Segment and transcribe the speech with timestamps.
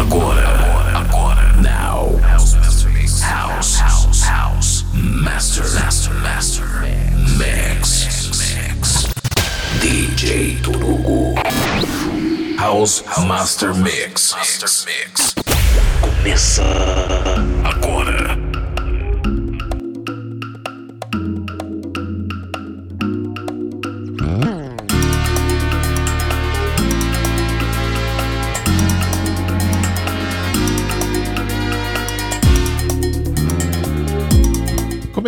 [0.00, 0.48] Agora,
[0.96, 2.16] agora, now.
[2.22, 2.54] House,
[3.20, 4.84] house, house, house.
[4.94, 6.66] Master, master, master.
[7.36, 9.06] Mix, mix.
[9.82, 11.34] DJ Turugo.
[12.56, 14.32] House Master Mix.
[14.32, 15.34] Master Mix.
[16.00, 16.64] Começa
[17.64, 18.09] agora.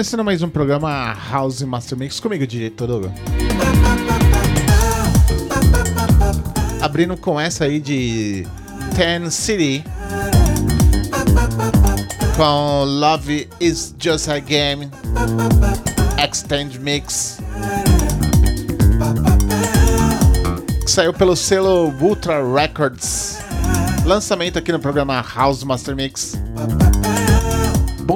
[0.02, 3.09] Começando mais um programa House Master Mix comigo, DJ Torugo.
[6.80, 8.45] Abrindo com essa aí de
[8.97, 9.84] Ten City.
[12.37, 14.91] Com Love is Just a Game.
[16.20, 17.39] Extend Mix.
[20.84, 23.39] Que saiu pelo selo Ultra Records.
[24.05, 26.37] Lançamento aqui no programa House Master Mix.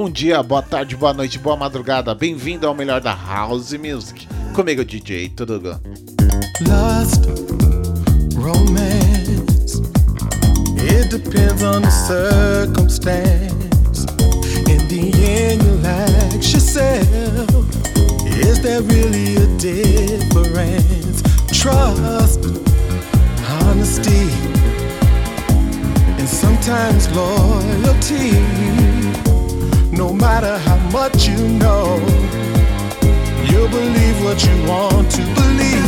[0.07, 2.15] Bom dia, boa tarde, boa noite, boa madrugada.
[2.15, 4.25] Bem-vindo ao melhor da House Music.
[4.55, 5.81] Comigo, DJ Turugo.
[6.61, 7.25] Lust,
[8.33, 9.81] romance.
[10.77, 14.05] It depends on the circumstance.
[14.69, 17.67] In the end, you'll ask yourself
[18.27, 21.21] Is there really a difference?
[21.51, 22.45] Trust,
[23.59, 24.29] honesty,
[26.17, 28.96] and sometimes loyalty.
[29.97, 31.97] No matter how much you know,
[33.49, 35.87] you'll believe what you want to believe.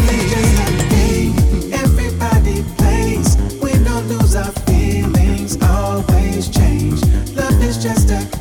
[1.71, 3.37] Everybody plays.
[3.61, 5.61] We don't lose our feelings.
[5.61, 7.03] Always change.
[7.35, 8.38] Love is just a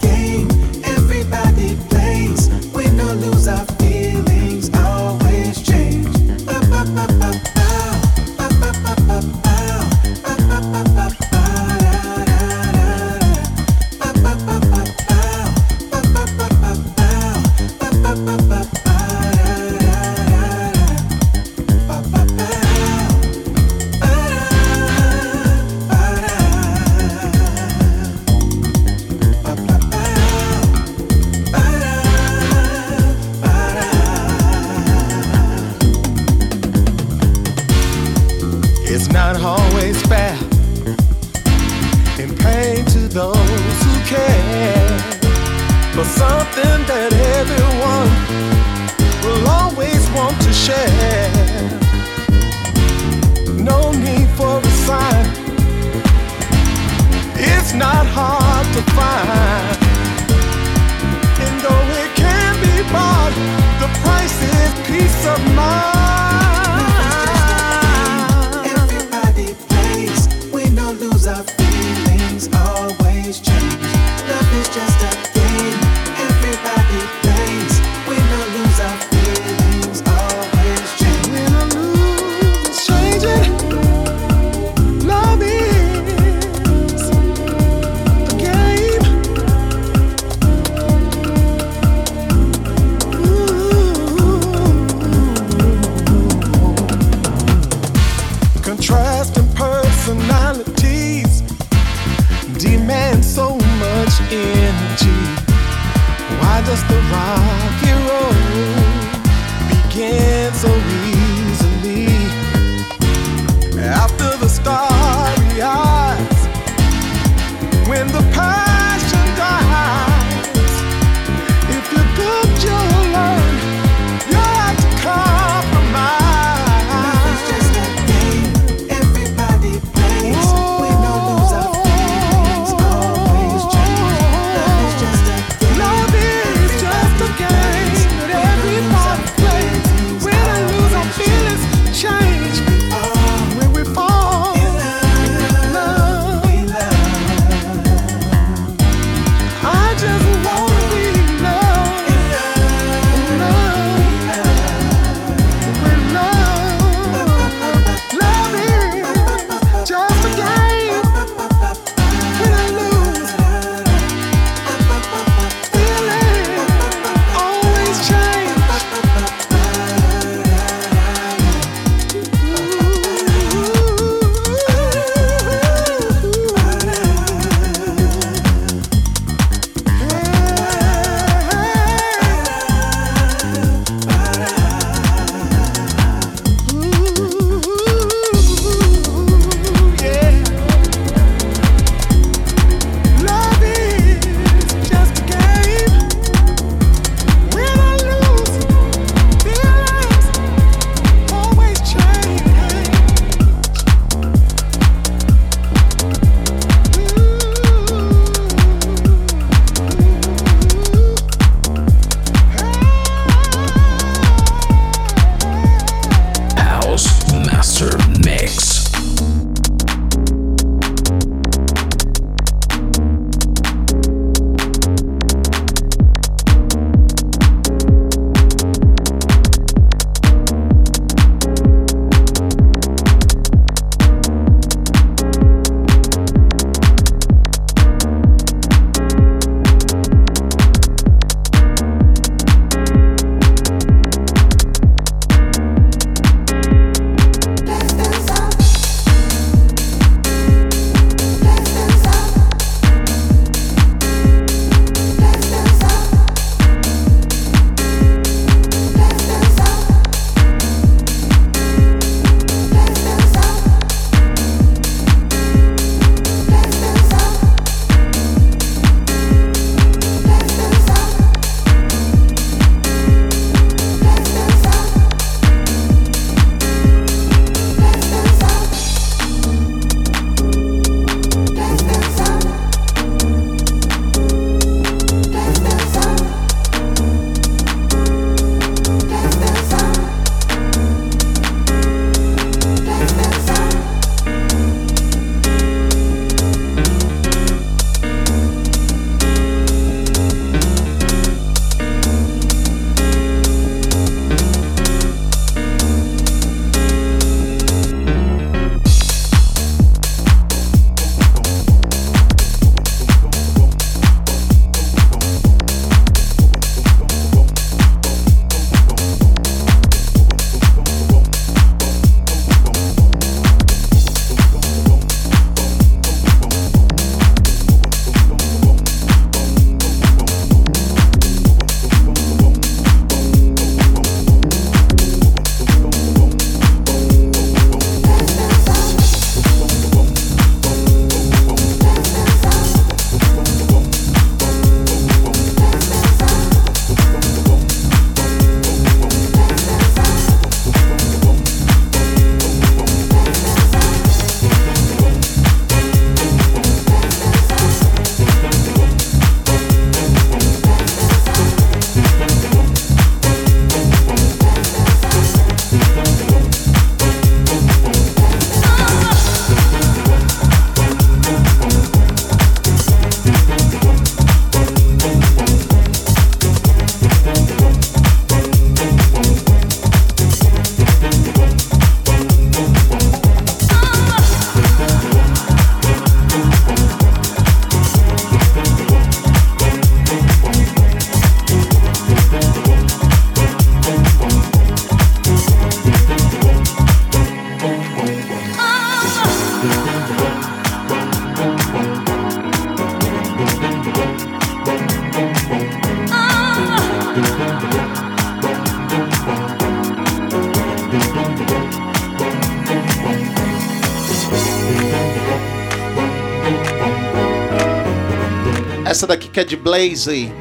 [419.38, 420.32] música de Blaze,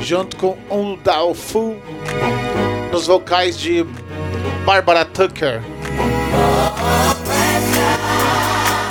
[0.00, 1.76] junto com Ondal Fu,
[2.92, 3.84] nos vocais de
[4.64, 5.60] Barbara Tucker.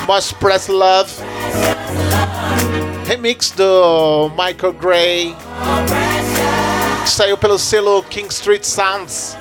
[0.07, 1.11] Must Press Love,
[3.07, 5.35] remix do Michael Gray,
[7.03, 9.37] que saiu pelo selo King Street Sounds.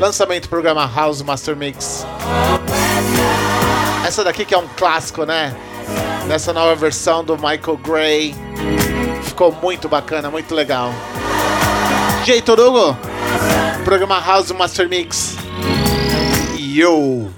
[0.00, 2.04] Lançamento do programa House Master Mix.
[4.04, 5.54] Essa daqui que é um clássico, né?
[6.32, 8.34] essa nova versão do Michael Gray.
[9.22, 10.90] Ficou muito bacana, muito legal.
[12.20, 12.96] DJ Torugo,
[13.84, 15.36] programa House Master Mix.
[16.56, 17.30] E eu.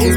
[0.00, 0.16] He's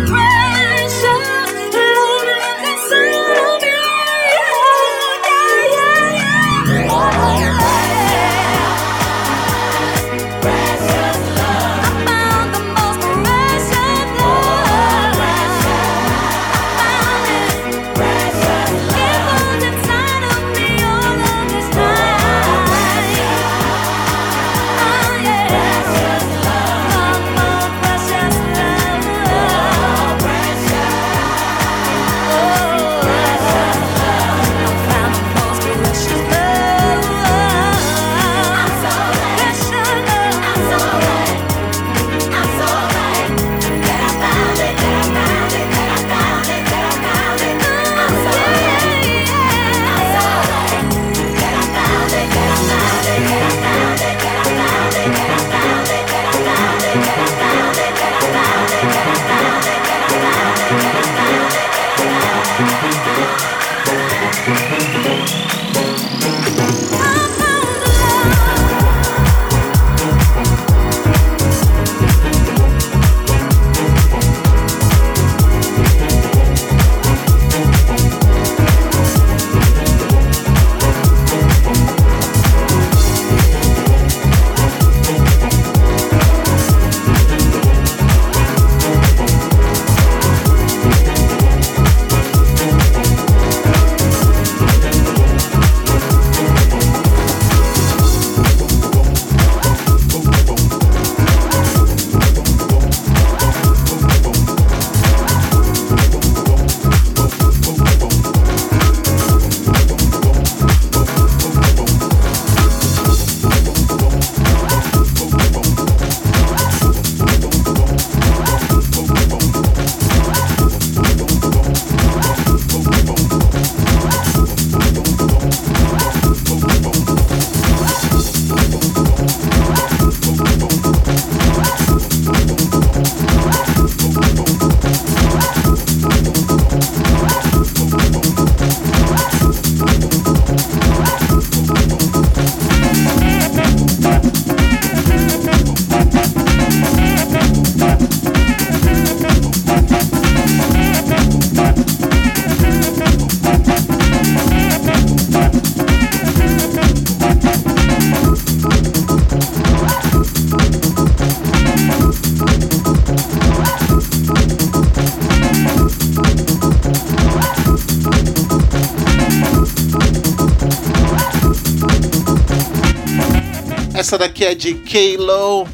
[174.43, 175.65] Daqui é de K-Lo,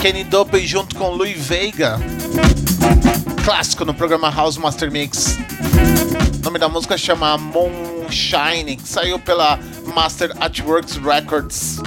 [0.00, 2.00] Kenny Dope junto com Louis Veiga.
[3.44, 5.36] Clássico no programa House Master Mix.
[6.40, 9.58] O nome da música chama Moonshine, que saiu pela
[9.94, 11.80] Master Artworks Records.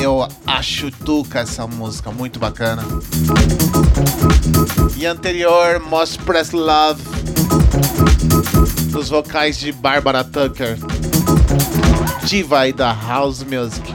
[0.00, 2.84] Eu acho tuca essa música, muito bacana.
[4.96, 7.02] E anterior, Most Press Love,
[8.92, 10.78] dos vocais de Barbara Tucker,
[12.24, 13.91] diva aí da House Music.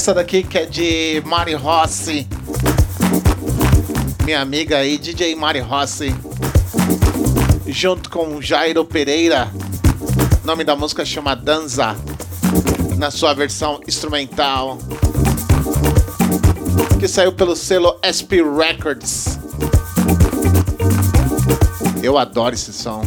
[0.00, 2.26] Essa daqui que é de Mari Rossi.
[4.24, 6.16] Minha amiga aí, DJ Mari Rossi.
[7.66, 9.52] Junto com Jairo Pereira.
[10.42, 11.94] O nome da música chama Danza.
[12.96, 14.78] Na sua versão instrumental.
[16.98, 19.38] Que saiu pelo selo SP Records.
[22.02, 23.02] Eu adoro esse som.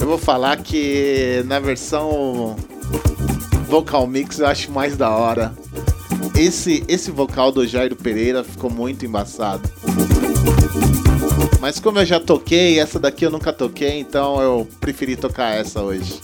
[0.00, 2.56] Eu vou falar que na versão
[3.66, 5.52] vocal mix eu acho mais da hora.
[6.34, 9.68] Esse, esse vocal do Jairo Pereira ficou muito embaçado.
[11.60, 15.82] Mas como eu já toquei, essa daqui eu nunca toquei, então eu preferi tocar essa
[15.82, 16.20] hoje.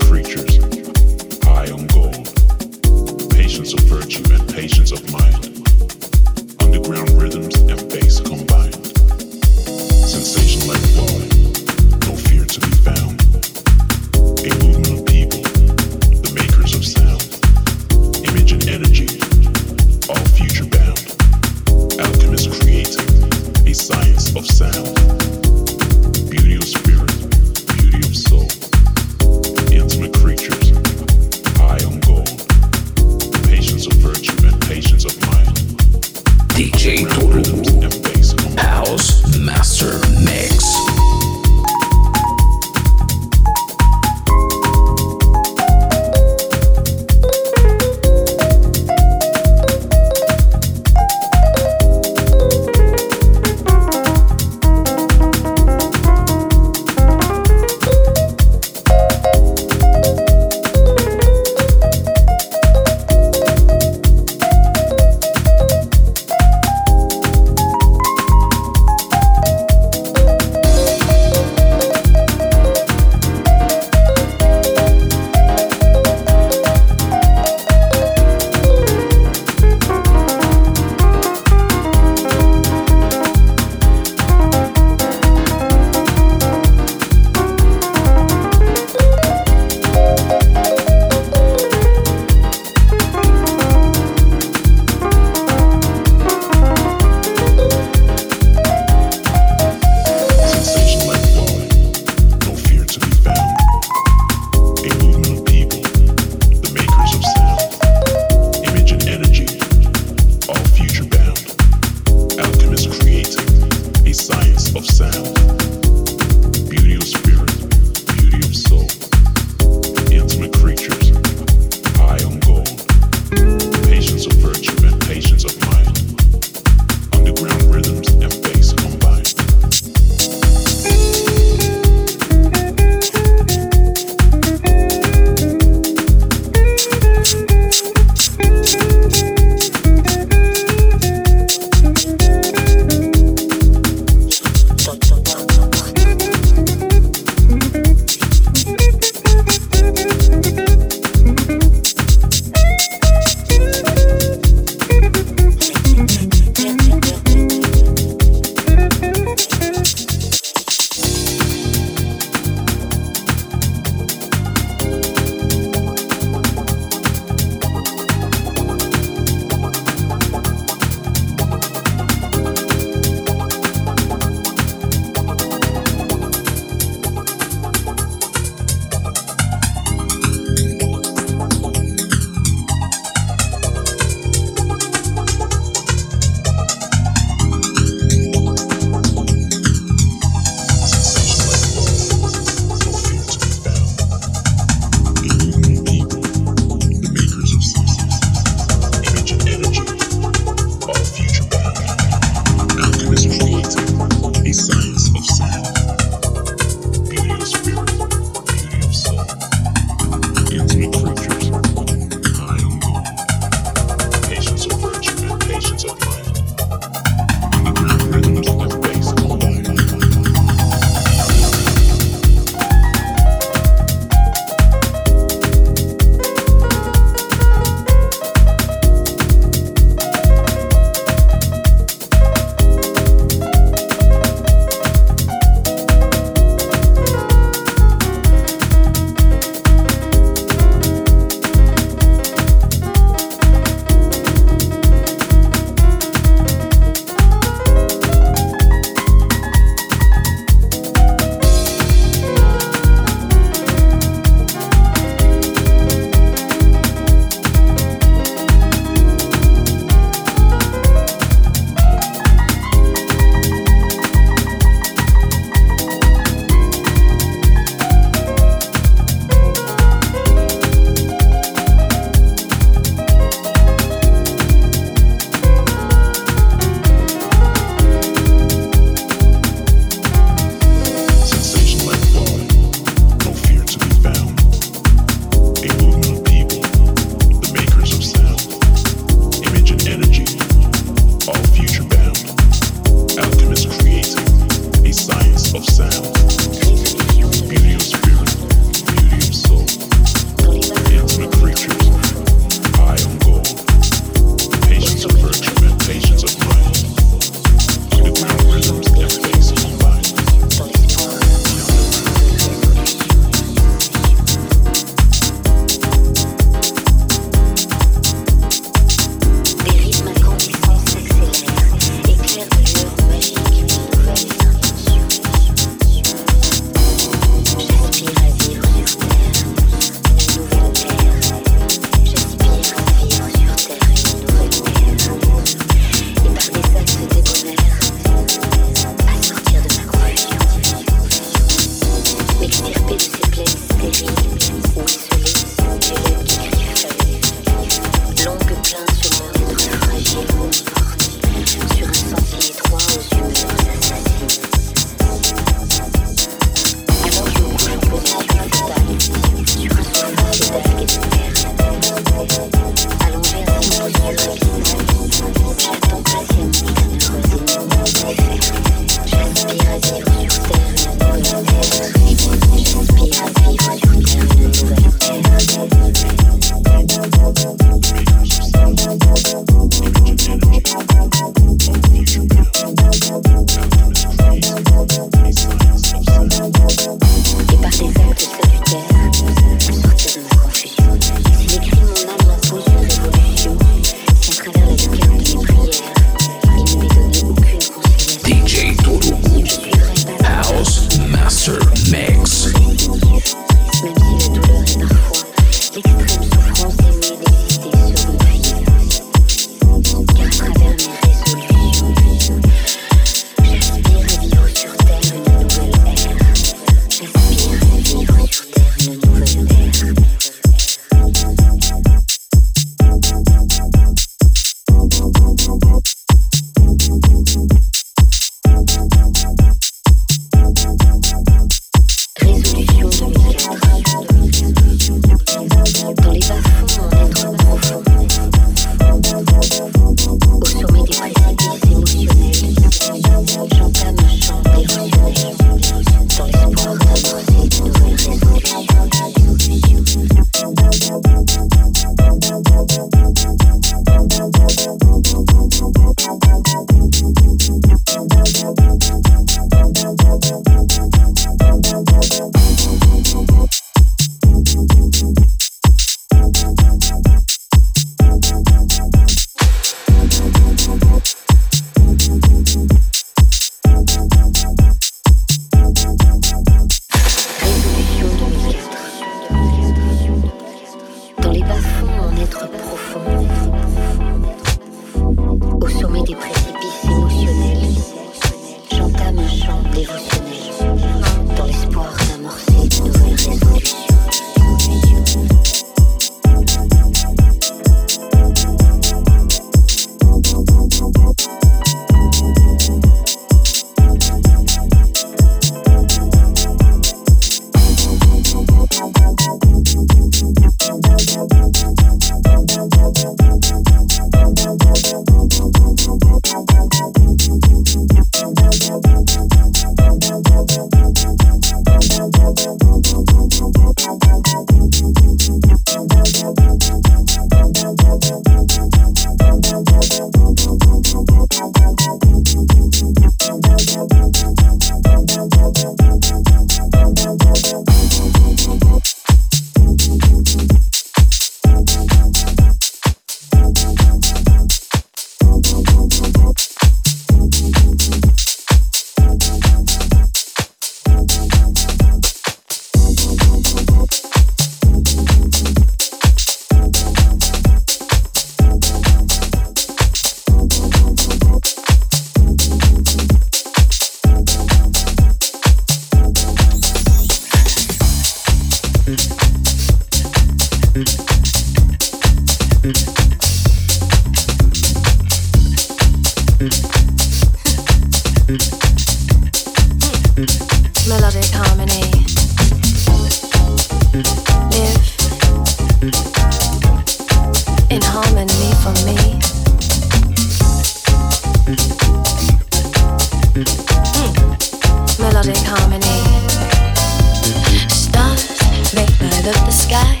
[599.28, 600.00] of the sky,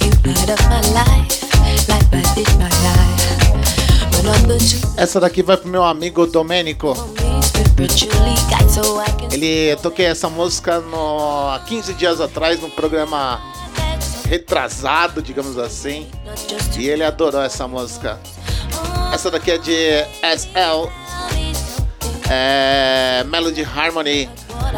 [0.00, 1.28] you light up my life,
[2.34, 3.14] did my eye.
[4.96, 6.96] Essa daqui vai pro meu amigo Domênico.
[9.30, 13.38] Ele toquei essa música no, há 15 dias atrás no programa
[14.26, 16.08] retrasado, digamos assim.
[16.78, 18.18] E ele adorou essa música.
[19.12, 20.88] Essa daqui é de SL,
[22.30, 24.28] é, Melody Harmony,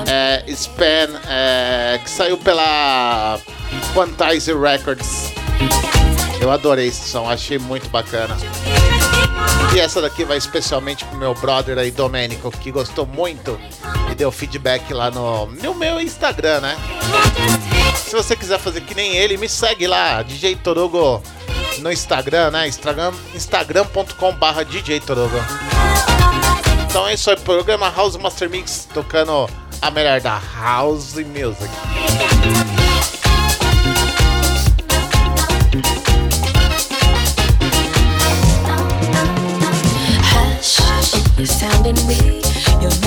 [0.08, 3.38] é, Span, é, que saiu pela
[3.96, 5.32] Quantize Records.
[6.38, 8.36] Eu adorei esse som, achei muito bacana.
[9.74, 13.58] E essa daqui vai especialmente pro meu brother aí, Domênico, que gostou muito
[14.12, 16.76] e deu feedback lá no, no meu Instagram, né?
[17.96, 21.22] Se você quiser fazer que nem ele, me segue lá, DJ Torugo
[21.78, 22.68] no Instagram, né?
[22.68, 25.00] Instagram, instagram.com barra DJ.
[26.86, 29.48] Então é isso aí, programa House Master Mix tocando
[29.80, 32.95] a melhor da House Music.
[41.86, 41.94] You're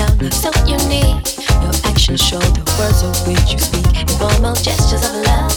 [0.00, 1.36] now so unique.
[1.60, 3.84] Your actions show the words of which you speak.
[4.62, 5.52] Gestures of love,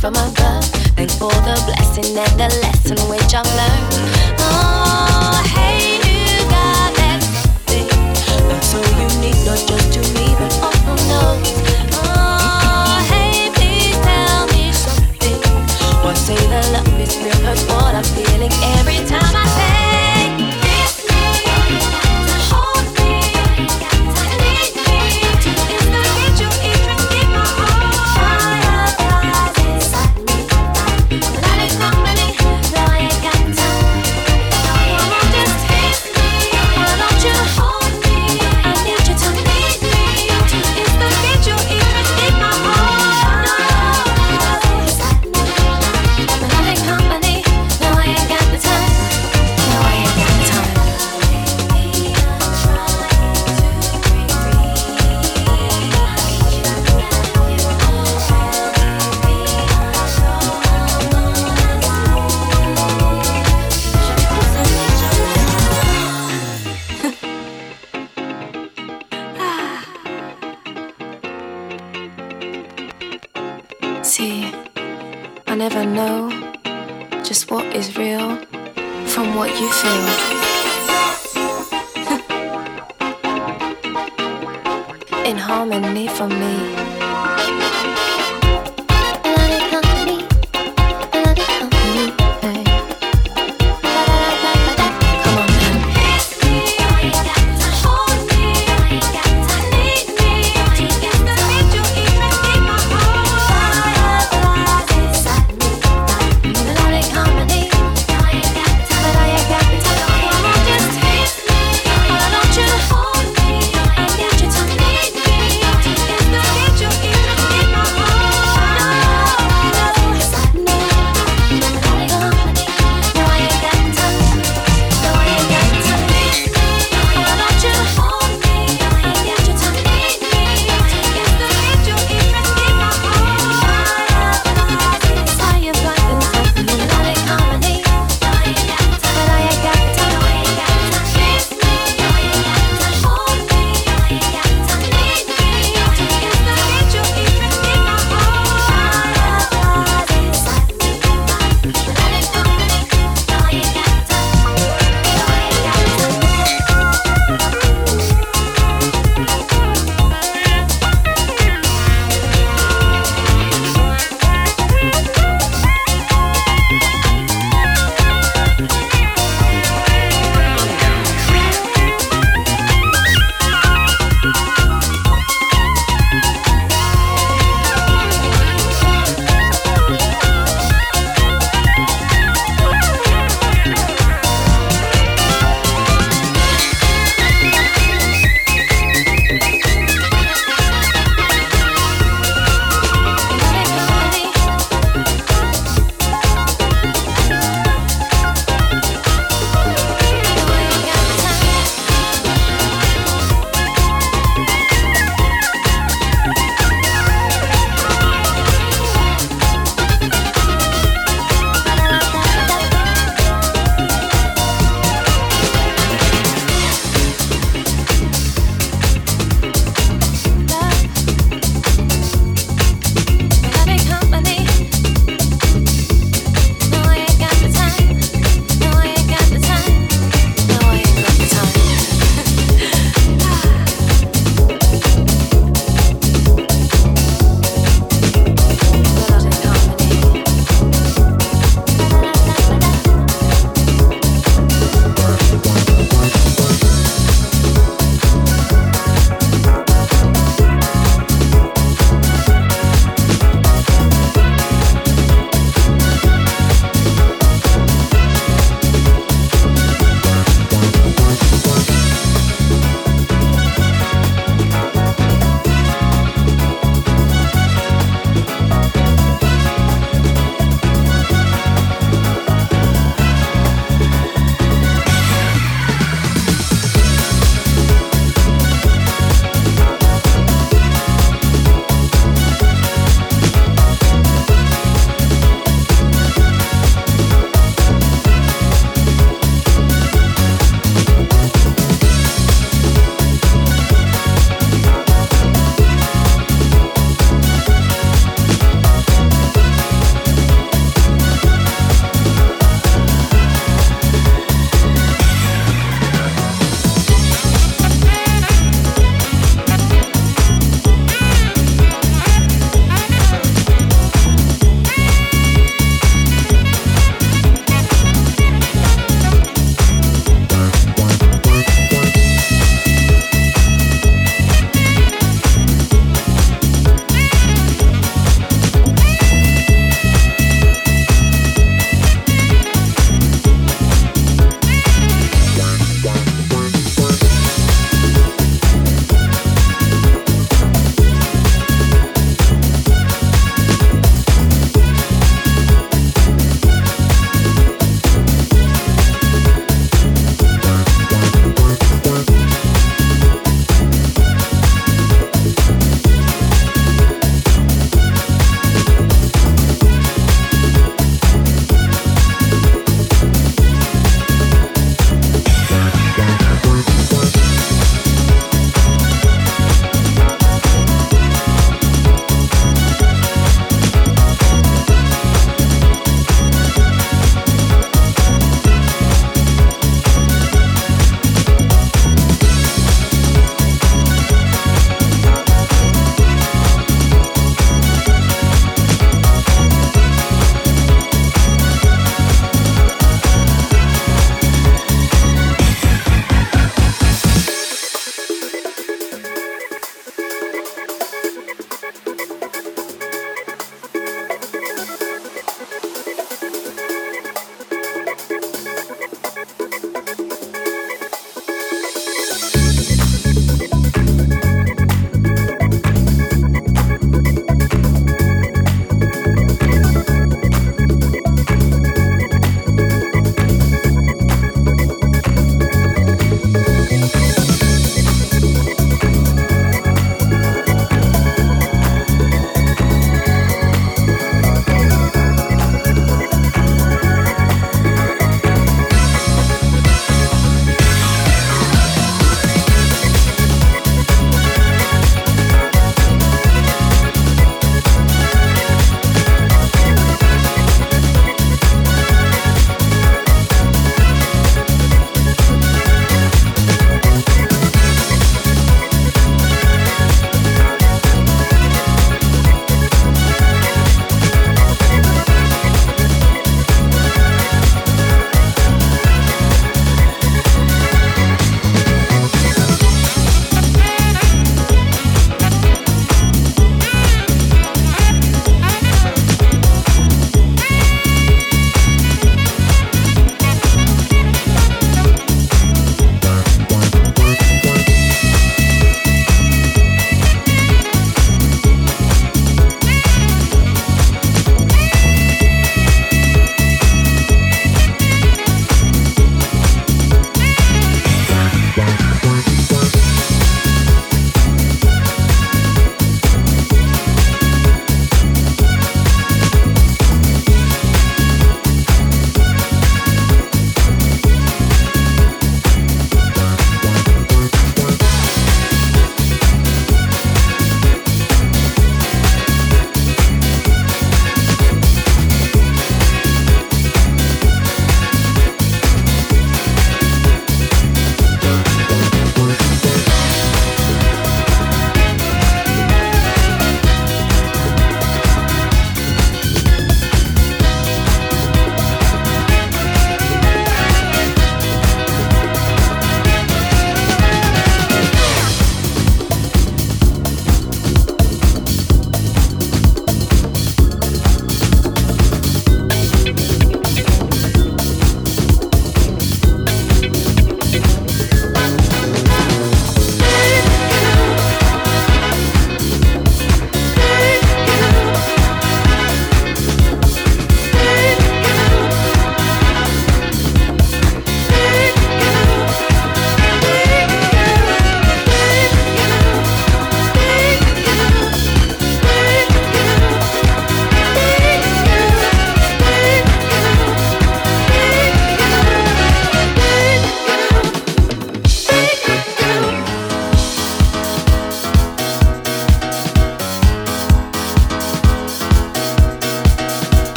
[0.00, 0.64] from above.
[0.96, 3.94] Thank for the blessing and the lesson which I've learned.
[4.36, 7.24] Oh, hey, you got that
[7.64, 7.88] thing
[8.48, 11.56] that's so unique, not just to me, but all knows.
[12.04, 15.40] Oh, hey, please tell me something.
[16.04, 19.83] Or say the love is real, hurts what I'm feeling every time I say.
[86.14, 86.63] For me.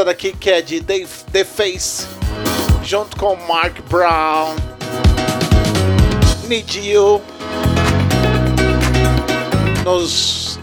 [0.00, 2.06] Essa daqui que é de Dave, The Face,
[2.82, 4.56] junto com Mark Brown.
[6.48, 7.20] Need You.
[9.84, 10.58] Nos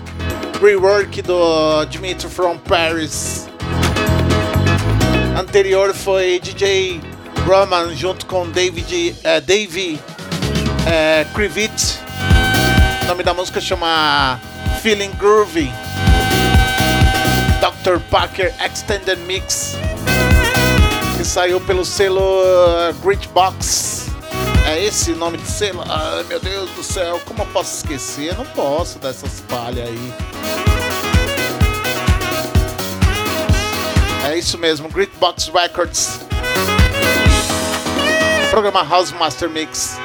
[0.60, 3.48] rework do Dimitri from Paris.
[5.40, 7.00] Anterior foi DJ
[7.46, 10.00] Roman junto com David, é, Dave
[10.88, 12.00] é, Krivit.
[13.04, 14.42] O nome da música chama
[14.82, 15.72] Feeling Groovy.
[17.88, 18.00] Dr.
[18.12, 19.78] Parker Extended Mix.
[21.16, 24.08] Que saiu pelo selo uh, Great Box.
[24.66, 25.82] É esse o nome de selo?
[25.88, 28.34] Ai meu Deus do céu, como eu posso esquecer?
[28.34, 30.14] Eu não posso dessas palhas aí.
[34.30, 36.20] É isso mesmo, Great Box Records.
[38.52, 39.98] Programa House Master Mix.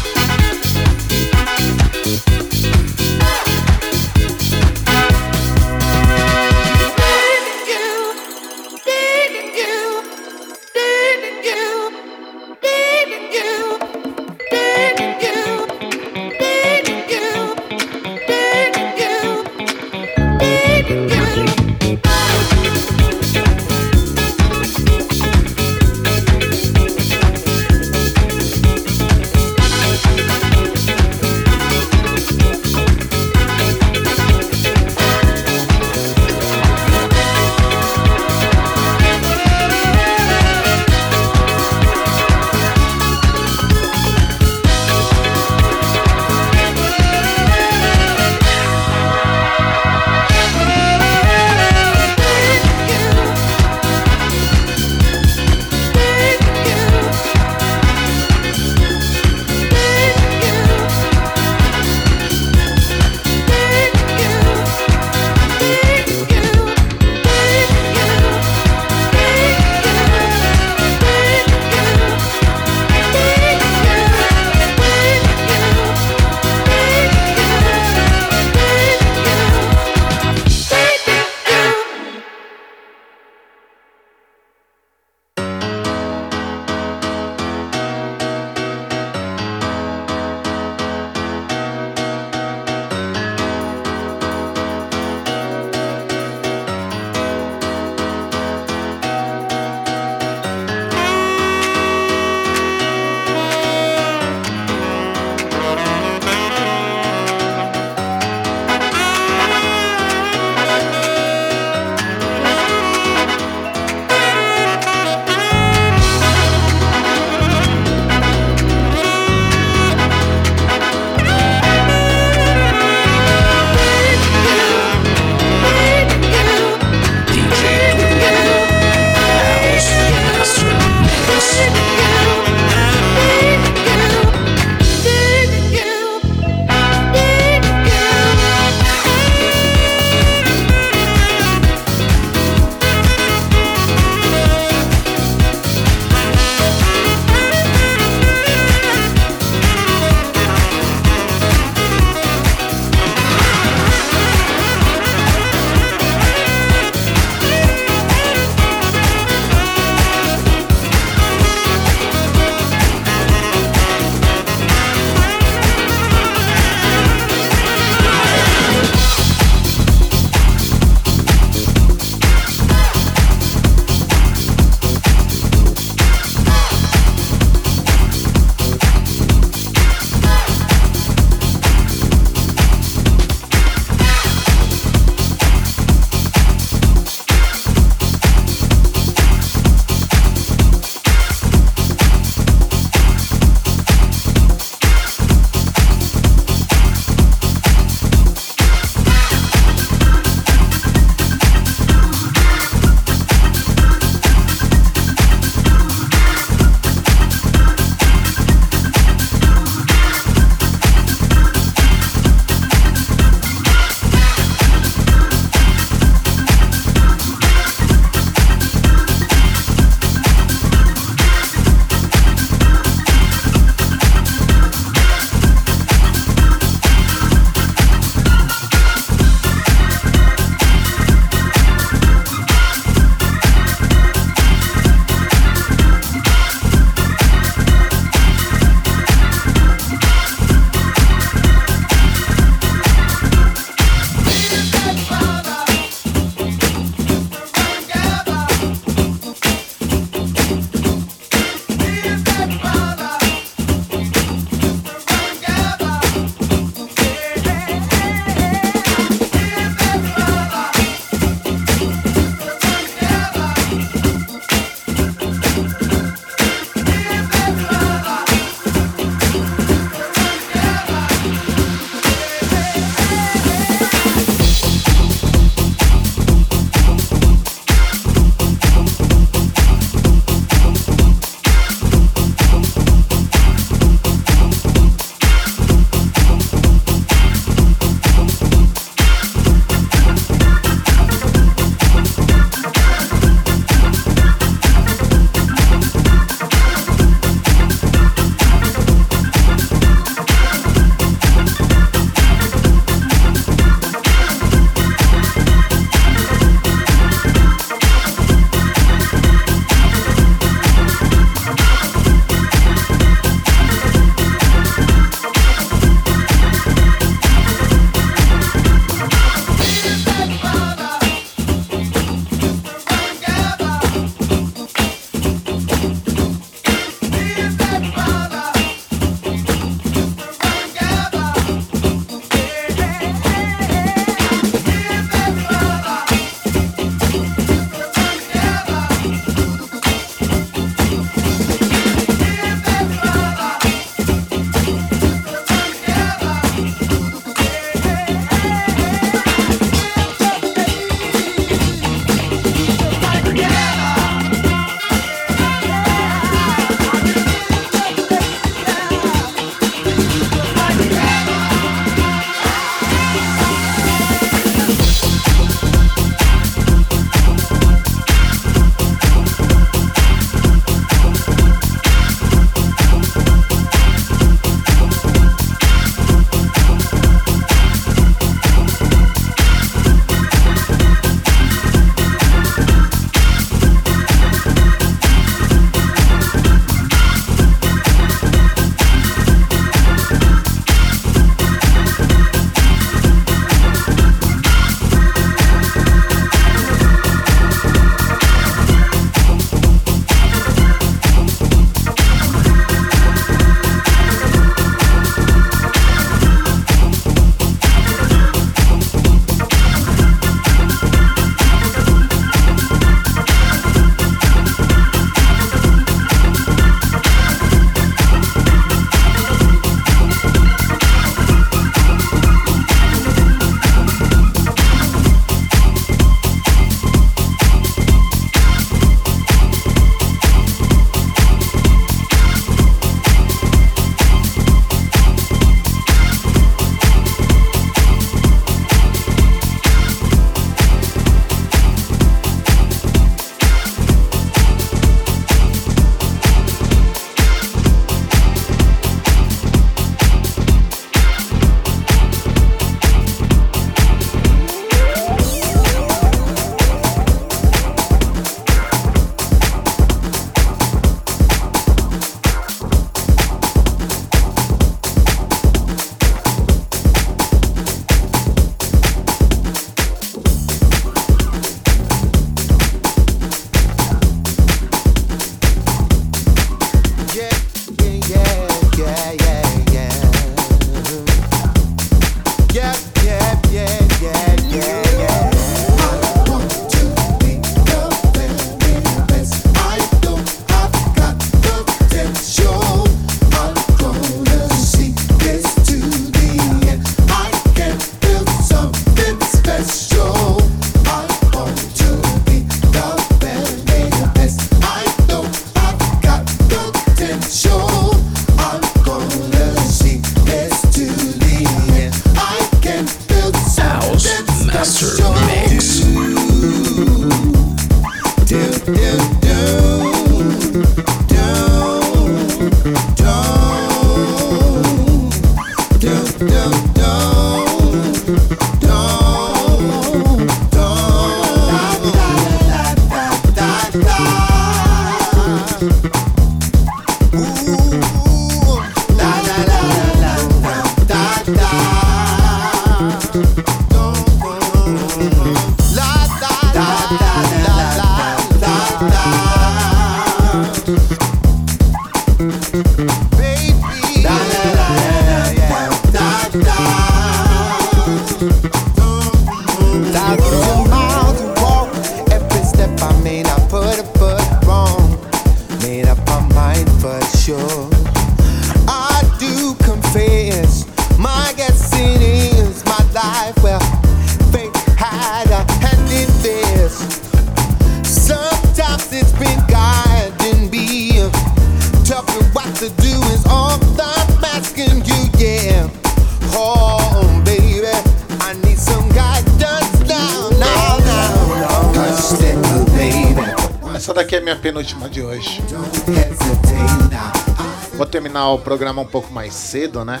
[598.46, 600.00] Programa um pouco mais cedo, né?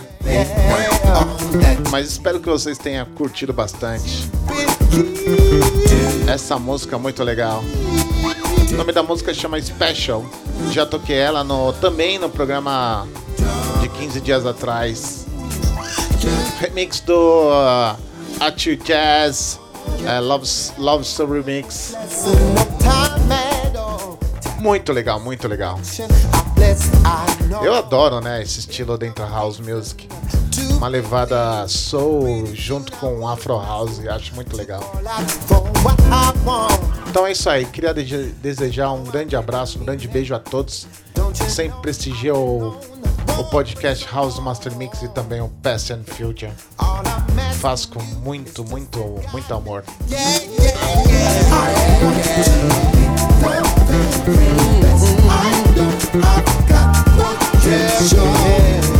[1.12, 1.26] All
[1.60, 4.30] that Mas espero que vocês tenham curtido bastante.
[6.32, 7.60] Essa música é muito legal.
[8.70, 10.24] O nome da música chama Special.
[10.70, 13.08] Já toquei ela no, também no programa
[13.80, 15.26] de 15 dias atrás.
[16.60, 17.96] Remix do uh,
[18.38, 19.58] Atu Jazz
[20.02, 20.46] uh, Love,
[20.78, 21.96] Love Story Remix.
[24.60, 25.80] Muito legal, muito legal.
[27.62, 30.08] Eu adoro, né, esse estilo dentro house music.
[30.76, 34.80] Uma levada soul junto com afro house, acho muito legal.
[37.08, 40.86] Então é isso aí, queria de- desejar um grande abraço, um grande beijo a todos.
[41.48, 42.76] Sempre prestigia o,
[43.38, 46.52] o podcast House Master Mix e também o Past and Future.
[47.60, 48.98] Faço com muito, muito,
[49.32, 49.82] muito amor.
[50.10, 50.76] Yeah, yeah,
[56.22, 58.95] I've got one treasure.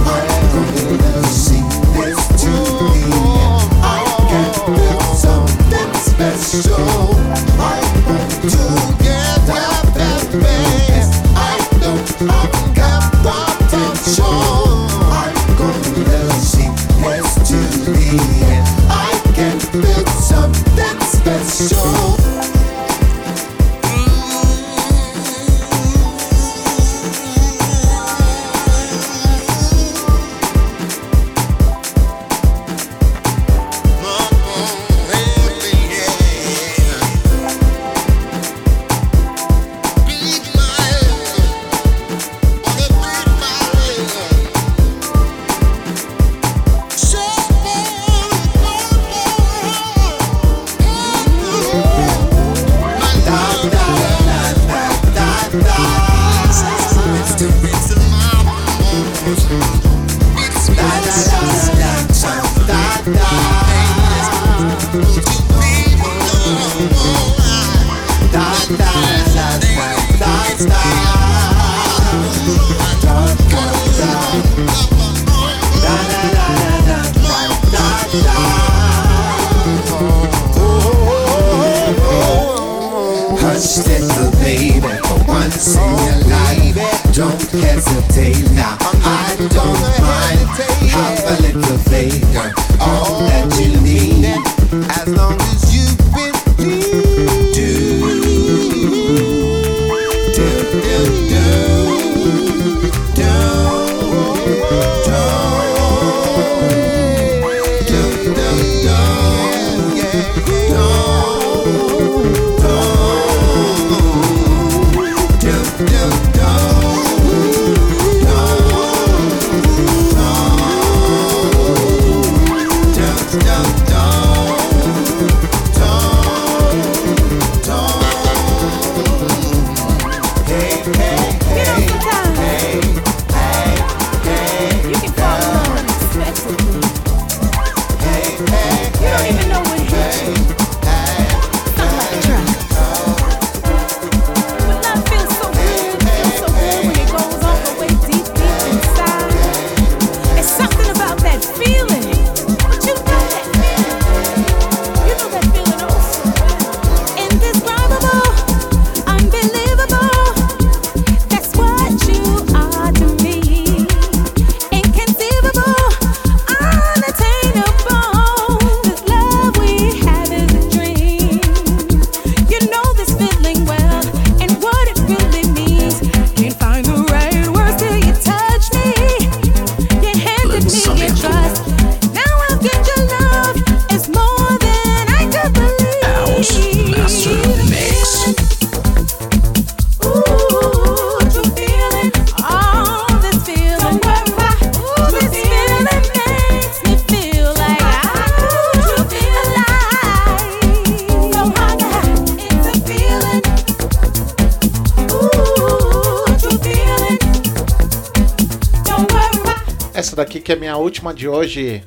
[211.07, 211.85] Última de hoje.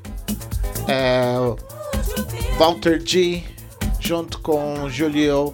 [0.88, 1.36] É
[2.58, 3.44] Walter G
[4.00, 5.54] junto com Julio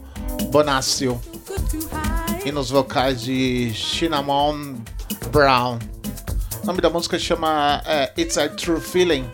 [0.52, 1.20] Bonacio
[2.46, 4.76] e nos vocais de Cinnamon
[5.32, 5.80] Brown.
[6.62, 9.26] O nome da música chama é, It's a True Feeling,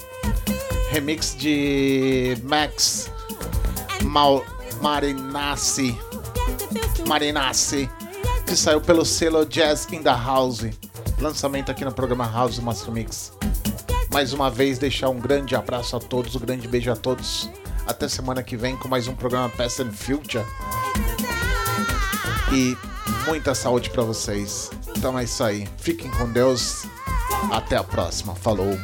[0.91, 3.11] remix de Max
[4.03, 4.43] Mal
[4.81, 5.97] Marinassi,
[7.07, 7.89] Marinassi,
[8.45, 10.65] que saiu pelo selo Jazz in the House.
[11.19, 13.40] Lançamento aqui no programa House Master Mix.
[14.11, 17.49] Mais uma vez, deixar um grande abraço a todos, um grande beijo a todos.
[17.87, 20.45] Até semana que vem com mais um programa Past and Future.
[22.51, 22.77] E
[23.25, 24.69] muita saúde pra vocês.
[24.97, 25.67] Então é isso aí.
[25.77, 26.85] Fiquem com Deus.
[27.51, 28.35] Até a próxima.
[28.35, 28.77] Falou.